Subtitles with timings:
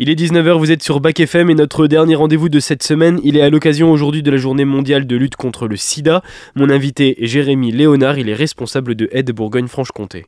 [0.00, 3.18] Il est 19h, vous êtes sur Bac FM et notre dernier rendez-vous de cette semaine,
[3.24, 6.22] il est à l'occasion aujourd'hui de la journée mondiale de lutte contre le sida.
[6.54, 10.26] Mon invité est Jérémy Léonard, il est responsable de Aide Bourgogne-Franche-Comté.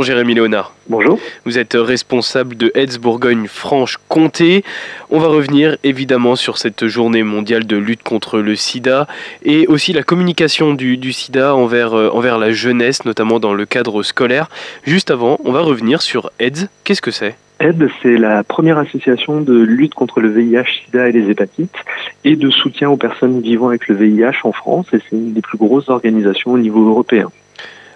[0.00, 0.72] Bonjour Jérémy Léonard.
[0.88, 1.18] Bonjour.
[1.44, 4.64] Vous êtes responsable de Aids Bourgogne-Franche-Comté.
[5.10, 9.06] On va revenir évidemment sur cette journée mondiale de lutte contre le sida
[9.44, 14.02] et aussi la communication du, sida envers, euh, envers la jeunesse, notamment dans le cadre
[14.02, 14.48] scolaire.
[14.84, 16.70] Juste avant, on va revenir sur AIDS.
[16.84, 17.36] Qu'est-ce que c'est?
[17.58, 21.76] AIDS, c'est la première association de lutte contre le VIH, SIDA et les hépatites
[22.24, 25.42] et de soutien aux personnes vivant avec le VIH en France et c'est une des
[25.42, 27.30] plus grosses organisations au niveau européen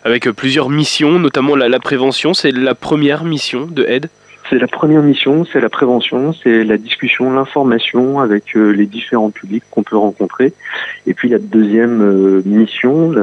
[0.04, 2.34] avec plusieurs missions, notamment la, prévention.
[2.34, 4.08] C'est la première mission de Aide
[4.50, 9.30] c'est la première mission, c'est la prévention, c'est la discussion, l'information avec euh, les différents
[9.30, 10.52] publics qu'on peut rencontrer.
[11.06, 13.14] Et puis la deuxième euh, mission,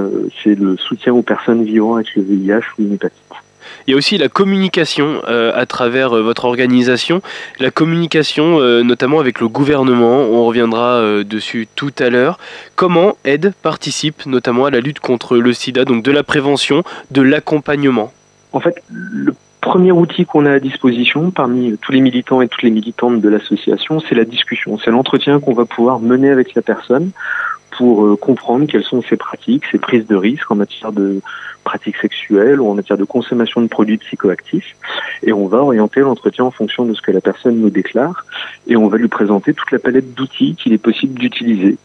[0.44, 2.98] c'est le soutien aux personnes vivant avec le VIH ou une.
[3.88, 7.22] Il y a aussi la communication euh, à travers euh, votre organisation,
[7.60, 12.38] la communication euh, notamment avec le gouvernement, on reviendra dessus tout à l'heure.
[12.76, 17.22] Comment Aide participe notamment à la lutte contre le sida, donc de la prévention, de
[17.22, 18.12] l'accompagnement?
[18.54, 22.64] En fait, le premier outil qu'on a à disposition parmi tous les militants et toutes
[22.64, 26.62] les militantes de l'association, c'est la discussion, c'est l'entretien qu'on va pouvoir mener avec la
[26.62, 27.12] personne
[27.82, 31.20] pour comprendre quelles sont ses pratiques, ses prises de risques en matière de
[31.64, 34.76] pratiques sexuelles ou en matière de consommation de produits psychoactifs.
[35.24, 38.24] Et on va orienter l'entretien en fonction de ce que la personne nous déclare
[38.68, 41.78] et on va lui présenter toute la palette d'outils qu'il est possible d'utiliser.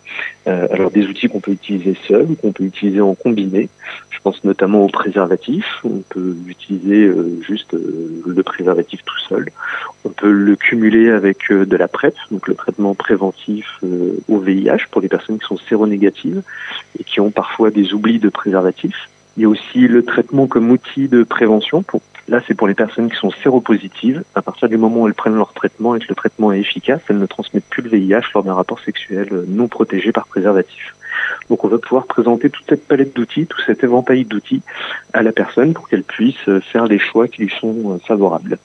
[0.47, 3.69] Euh, alors des outils qu'on peut utiliser seul ou qu'on peut utiliser en combiné.
[4.11, 5.65] Je pense notamment au préservatif.
[5.85, 9.51] On peut utiliser euh, juste euh, le préservatif tout seul.
[10.05, 13.81] On peut le cumuler avec de la PrEP, donc le traitement préventif
[14.29, 16.43] au VIH pour les personnes qui sont séronégatives
[16.99, 19.09] et qui ont parfois des oublis de préservatif.
[19.37, 21.85] Il y a aussi le traitement comme outil de prévention.
[22.29, 24.25] Là, c'est pour les personnes qui sont séropositives.
[24.35, 27.03] À partir du moment où elles prennent leur traitement et que le traitement est efficace,
[27.09, 30.97] elles ne transmettent plus le VIH lors d'un rapport sexuel non protégé par préservatif.
[31.51, 34.63] Donc on va pouvoir présenter toute cette palette d'outils, tout cet éventail d'outils
[35.13, 38.59] à la personne pour qu'elle puisse faire les choix qui lui sont favorables.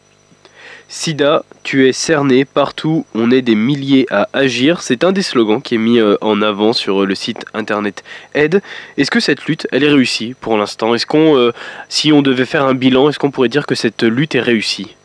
[0.88, 4.82] Sida, tu es cerné partout, on est des milliers à agir.
[4.82, 8.04] C'est un des slogans qui est mis euh, en avant sur euh, le site internet
[8.34, 8.62] Aide.
[8.98, 10.94] Est-ce que cette lutte, elle est réussie pour l'instant?
[10.94, 11.52] Est-ce qu'on, euh,
[11.90, 14.96] si on devait faire un bilan, est-ce qu'on pourrait dire que cette lutte est réussie?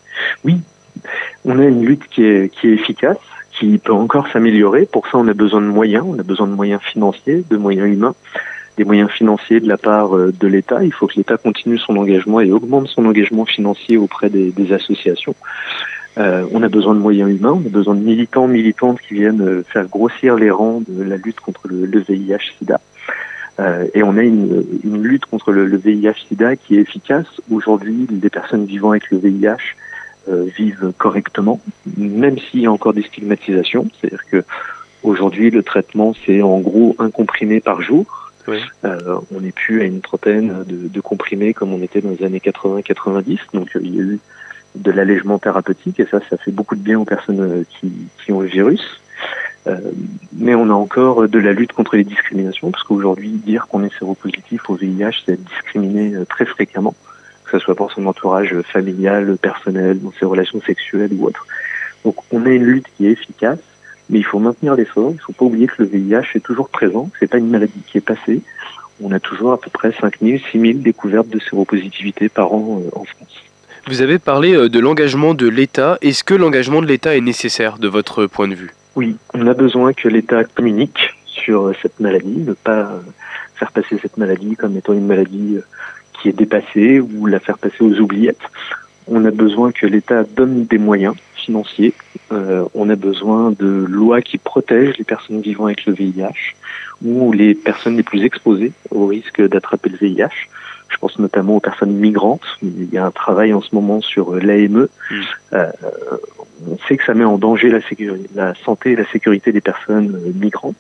[0.45, 0.57] Oui,
[1.45, 3.19] on a une lutte qui est, qui est efficace,
[3.53, 4.87] qui peut encore s'améliorer.
[4.87, 7.89] Pour ça, on a besoin de moyens, on a besoin de moyens financiers, de moyens
[7.89, 8.15] humains
[8.77, 10.85] des moyens financiers de la part de l'État.
[10.85, 15.35] Il faut que l'État continue son engagement et augmente son engagement financier auprès des, associations.
[16.19, 19.43] Euh, on a besoin de moyens humains, on a besoin de militants, militantes qui viennent
[19.43, 22.81] euh, faire grossir les rangs de la lutte contre le, VIH-Sida.
[23.61, 27.27] Euh, et on a une, lutte contre le, VIH-Sida qui est efficace.
[27.51, 29.77] Aujourd'hui, les personnes vivant avec le VIH
[30.59, 31.61] vivent correctement,
[31.97, 33.87] même s'il y a encore des stigmatisations.
[34.01, 34.45] C'est-à-dire que
[35.05, 38.26] aujourd'hui, le traitement, c'est en gros un comprimé par jour.
[38.85, 43.39] On n'est plus à une trentaine de, comprimés comme on était dans les années 80-90.
[43.53, 44.21] Donc il y a eu
[44.77, 48.41] de l'allègement thérapeutique et ça, ça fait beaucoup de bien aux personnes euh, qui, ont
[48.41, 49.01] le virus.
[49.67, 49.79] Euh,
[50.33, 53.99] mais on a encore de la lutte contre les discriminations, parce qu'aujourd'hui, dire qu'on est
[53.99, 56.95] séropositif au VIH, c'est être discriminé euh, très fréquemment,
[57.45, 61.47] que ce soit pour son entourage familial, personnel, dans ses relations sexuelles ou autres.
[62.05, 63.59] Donc on a une lutte qui est efficace,
[64.11, 65.11] mais il faut maintenir l'effort.
[65.11, 67.11] Il ne faut pas oublier que le VIH est toujours présent.
[67.19, 68.43] C'est pas une maladie qui est passée.
[69.03, 73.43] On a toujours à peu près 5000, 6000 découvertes de séropositivité par an en France.
[73.89, 75.99] Vous avez parlé euh, de l'engagement de l'État.
[76.01, 78.71] Est-ce que l'engagement de l'État est nécessaire de votre point de vue?
[78.97, 83.01] Oui, on a besoin que l'État communique sur euh, cette maladie, ne pas euh,
[83.55, 85.59] faire passer cette maladie comme étant une maladie
[86.15, 88.41] qui est dépassée ou la faire passer aux oubliettes.
[89.07, 91.15] On a besoin que l'État donne des moyens
[91.47, 91.95] financiers.
[92.31, 96.55] on a besoin de lois qui protègent les personnes vivant avec le VIH
[97.05, 100.49] ou les personnes les plus exposées au risque d'attraper le VIH.
[100.89, 102.47] Je pense notamment aux personnes migrantes.
[102.63, 104.89] Il y a un travail en ce moment sur euh, l'AME.
[105.11, 105.23] Mm.
[105.53, 105.73] Euh,
[106.71, 107.81] on sait que ça met en danger la,
[108.35, 110.77] la santé et la sécurité des personnes euh, migrantes.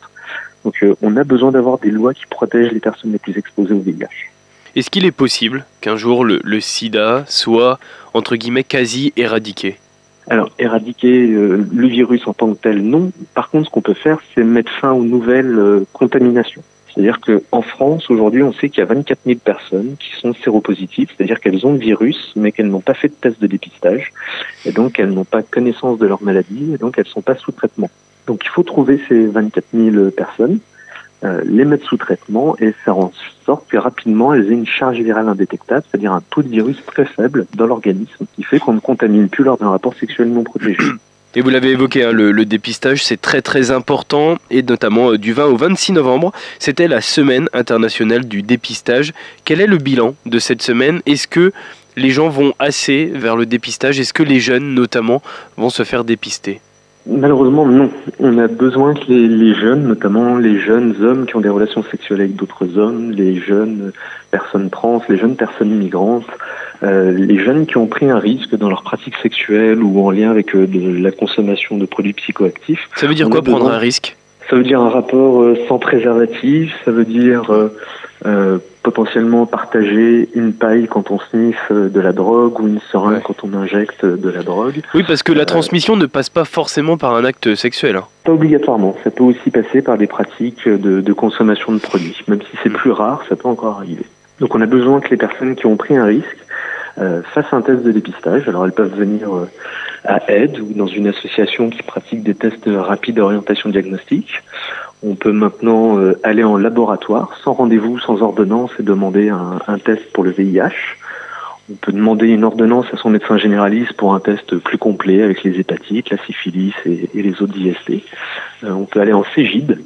[0.64, 3.80] Donc on a besoin d'avoir des lois qui protègent les personnes les plus exposées au
[3.80, 4.30] VIH.
[4.74, 7.78] Est-ce qu'il est possible qu'un jour le, sida soit,
[8.14, 9.78] entre guillemets, quasi éradiqué?
[10.28, 13.12] Alors, éradiquer le virus en tant que tel, non.
[13.34, 16.62] Par contre, ce qu'on peut faire, c'est mettre fin aux nouvelles contaminations.
[16.96, 21.10] C'est-à-dire qu'en France, aujourd'hui, on sait qu'il y a 24 000 personnes qui sont séropositives,
[21.14, 24.12] c'est-à-dire qu'elles ont le virus, mais qu'elles n'ont pas fait de test de dépistage,
[24.64, 27.36] et donc elles n'ont pas connaissance de leur maladie, et donc elles ne sont pas
[27.36, 27.90] sous traitement.
[28.26, 30.58] Donc il faut trouver ces 24 000 personnes,
[31.24, 33.10] euh, les mettre sous traitement et faire en
[33.44, 37.06] sorte que rapidement elles aient une charge virale indétectable, c'est-à-dire un taux de virus très
[37.06, 40.76] faible dans l'organisme, qui fait qu'on ne contamine plus lors d'un rapport sexuel non protégé.
[41.34, 45.34] Et vous l'avez évoqué, hein, le, dépistage, c'est très très important, et notamment euh, du
[45.34, 49.12] 20 au 26 novembre, c'était la semaine internationale du dépistage.
[49.44, 51.02] Quel est le bilan de cette semaine?
[51.04, 51.52] Est-ce que
[51.96, 54.00] les gens vont assez vers le dépistage?
[54.00, 55.20] Est-ce que les jeunes, notamment,
[55.58, 56.62] vont se faire dépister?
[57.08, 57.90] Malheureusement, non.
[58.18, 62.20] On a besoin que les, jeunes, notamment les jeunes hommes qui ont des relations sexuelles
[62.20, 63.92] avec d'autres hommes, les jeunes
[64.30, 66.26] personnes trans, les jeunes personnes migrantes,
[66.82, 70.30] euh, les jeunes qui ont pris un risque dans leur pratique sexuelle ou en lien
[70.30, 72.88] avec euh, de la consommation de produits psychoactifs.
[72.96, 74.16] Ça veut dire quoi prendre un risque?
[74.50, 77.50] Ça veut dire un rapport euh, sans préservatif, ça veut dire
[78.24, 83.42] euh, potentiellement partager une paille quand on sniffe de la drogue ou une seringue quand
[83.42, 84.80] on injecte de la drogue.
[84.94, 87.96] Oui, parce que la transmission ne passe pas forcément par un acte sexuel.
[87.96, 88.04] Hein.
[88.22, 92.22] Pas obligatoirement, ça peut aussi passer par des pratiques de, de consommation de produits.
[92.28, 92.74] Même si c'est mm.
[92.74, 94.04] plus rare, ça peut encore arriver.
[94.38, 96.38] Donc on a besoin que les personnes qui ont pris un risque
[96.98, 98.48] euh, fassent un test de dépistage.
[98.48, 99.50] Alors elles peuvent venir euh,
[100.04, 104.42] à aide ou dans une association qui pratique des tests rapides d'orientation diagnostique.
[105.08, 110.12] On peut maintenant euh, aller en laboratoire sans rendez-vous, sans ordonnance et demander un, test
[110.12, 110.96] pour le VIH.
[111.70, 115.44] On peut demander une ordonnance à son médecin généraliste pour un test plus complet avec
[115.44, 118.02] les hépatites, la syphilis et, les autres IST.
[118.64, 119.78] on peut aller en Cégide,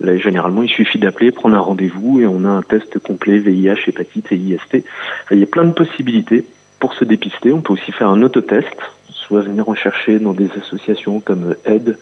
[0.00, 3.88] Là, généralement, il suffit d'appeler, prendre un rendez-vous et on a un test complet VIH,
[3.88, 4.84] hépatite et IST.
[5.30, 6.44] Il y a plein de possibilités
[6.80, 7.52] pour se dépister.
[7.52, 8.76] On peut aussi faire un autotest,
[9.12, 11.96] soit venir en chercher dans des associations comme Aide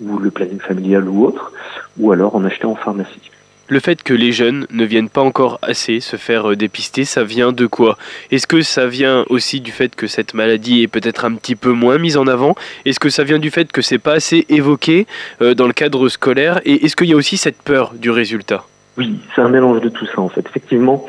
[0.00, 1.52] ou le planning familial ou autre,
[1.98, 3.30] ou alors en acheter en pharmacie.
[3.68, 7.24] Le fait que les jeunes ne viennent pas encore assez se faire euh, dépister, ça
[7.24, 7.96] vient de quoi?
[8.30, 11.72] Est-ce que ça vient aussi du fait que cette maladie est peut-être un petit peu
[11.72, 12.56] moins mise en avant?
[12.84, 15.06] Est-ce que ça vient du fait que c'est pas assez évoqué
[15.40, 16.60] euh, dans le cadre scolaire?
[16.66, 18.66] Et est-ce qu'il y a aussi cette peur du résultat?
[18.98, 20.44] Oui, c'est un mélange de tout ça en fait.
[20.46, 21.06] Effectivement,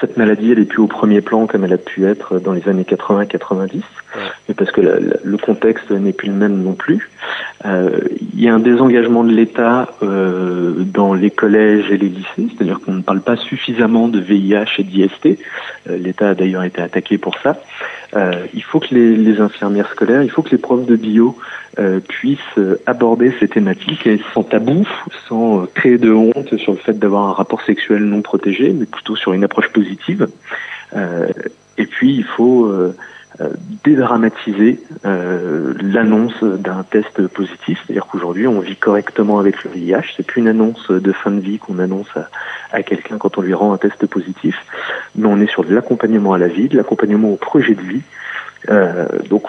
[0.00, 2.68] cette maladie, elle est plus au premier plan comme elle a pu être dans les
[2.68, 3.80] années 80-90,
[4.46, 7.10] mais parce que le contexte n'est plus le même non plus.
[7.64, 8.00] Euh,
[8.34, 12.80] il y a un désengagement de l'État euh, dans les collèges et les lycées, c'est-à-dire
[12.80, 15.26] qu'on ne parle pas suffisamment de VIH et d'IST.
[15.88, 17.60] Euh, L'État a d'ailleurs été attaqué pour ça.
[18.14, 21.36] Euh, il faut que les, les, infirmières scolaires, il faut que les profs de bio
[21.78, 22.38] euh, puissent
[22.86, 24.86] aborder ces thématiques et sans tabou,
[25.28, 29.16] sans créer de honte sur le fait d'avoir un rapport sexuel non protégé, mais plutôt
[29.16, 30.28] sur une approche positive.
[31.76, 32.94] et puis il faut euh,
[33.84, 40.26] dédramatiser euh, l'annonce d'un test positif, c'est-à-dire qu'aujourd'hui on vit correctement avec le VIH, c'est
[40.26, 42.28] plus une annonce de fin de vie qu'on annonce à,
[42.72, 44.56] à quelqu'un quand on lui rend un test positif,
[45.16, 48.02] mais on est sur de l'accompagnement à la vie, de l'accompagnement au projet de vie,
[48.70, 49.44] euh, donc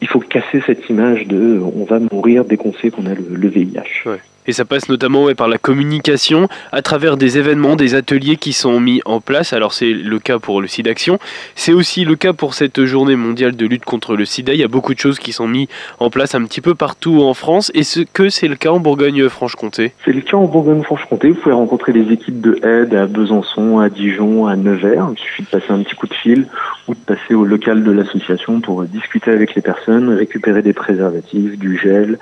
[0.00, 3.48] il faut casser cette image de on va mourir dès qu'on sait qu'on a le,
[3.48, 4.04] VIH.
[4.48, 8.80] Et ça passe notamment par la communication à travers des événements, des ateliers qui sont
[8.80, 9.52] mis en place.
[9.52, 11.18] Alors c'est le cas pour le SIDAction,
[11.54, 14.54] c'est aussi le cas pour cette journée mondiale de lutte contre le sida.
[14.54, 15.68] Il y a beaucoup de choses qui sont mises
[16.00, 17.70] en place un petit peu partout en France.
[17.74, 19.92] Est-ce que c'est le cas en Bourgogne-Franche-Comté?
[20.04, 21.28] C'est le cas en Bourgogne-Franche-Comté.
[21.28, 25.10] Vous pouvez rencontrer des équipes de aide à Besançon, à Dijon, à Nevers.
[25.14, 26.46] Il suffit de passer un petit coup de fil
[26.86, 31.58] ou de passer au local de l'association pour discuter avec les personnes, récupérer des préservatifs,
[31.58, 32.18] du gel,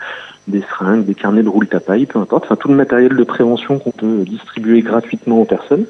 [0.49, 3.79] des seringues, des carnets de roule tapaille, peu importe, enfin tout le matériel de prévention
[3.79, 5.87] qu'on peut distribuer gratuitement aux personnes.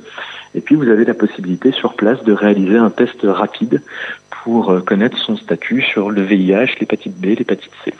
[0.54, 3.82] Et puis vous avez la possibilité sur place de réaliser un test rapide
[4.42, 7.92] pour euh, connaître son statut sur le VIH, l'hépatite B, l'hépatite C.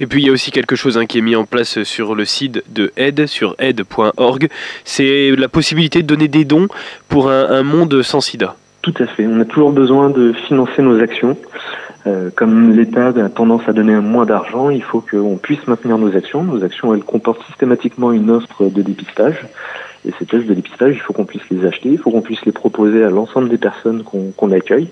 [0.00, 2.14] Et puis il y a aussi quelque chose hein, qui est mis en place sur
[2.14, 4.48] le site de aide, sur aide.org.
[4.84, 6.68] C'est la possibilité de donner des dons
[7.08, 8.56] pour un, un monde sans sida.
[8.82, 9.26] Tout à fait.
[9.26, 11.36] On a toujours besoin de financer nos actions.
[12.06, 16.16] Euh, comme l'État a tendance à donner moins d'argent, il faut qu'on puisse maintenir nos
[16.16, 16.42] actions.
[16.42, 19.46] Nos actions, elles comportent systématiquement une offre de dépistage.
[20.06, 22.44] Et ces tests de dépistage, il faut qu'on puisse les acheter, il faut qu'on puisse
[22.46, 24.88] les proposer à l'ensemble des personnes qu'on accueille.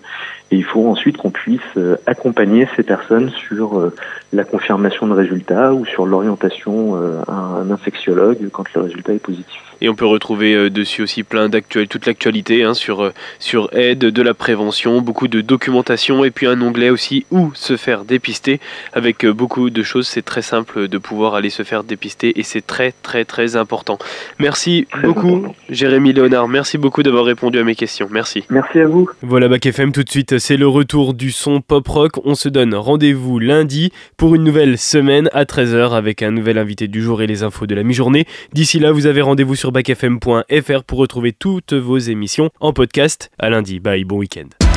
[0.50, 3.94] Et il faut ensuite qu'on puisse euh, accompagner ces personnes sur euh,
[4.32, 6.96] la confirmation de résultats ou sur l'orientation
[7.26, 9.62] à un infectiologue quand le résultat est positif.
[9.80, 13.68] Et on peut retrouver euh, dessus aussi plein d'actualités, toute l'actualité hein, sur, euh, sur
[13.72, 18.04] aide, de la prévention, beaucoup de documentation et puis un onglet aussi où se faire
[18.04, 18.60] dépister
[18.92, 20.08] avec euh, beaucoup de choses.
[20.08, 23.98] C'est très simple de pouvoir aller se faire dépister et c'est très très très important.
[24.38, 26.48] Merci beaucoup, Jérémy Léonard.
[26.48, 28.08] Merci beaucoup d'avoir répondu à mes questions.
[28.10, 28.44] Merci.
[28.50, 29.08] Merci à vous.
[29.22, 32.12] Voilà, Bac FM, tout de suite, c'est le retour du son pop rock.
[32.24, 36.88] On se donne rendez-vous lundi pour une nouvelle semaine à 13h avec un nouvel invité
[36.88, 38.26] du jour et les infos de la mi-journée.
[38.52, 43.30] D'ici là, vous avez rendez-vous sur bacfm.fr pour retrouver toutes vos émissions en podcast.
[43.38, 43.80] À lundi.
[43.80, 44.67] Bye, bon week-end.